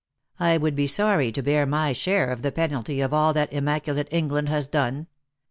[0.39, 4.07] I would be sorry to bear my share of the penalty of all that immaculate
[4.09, 5.05] England has done.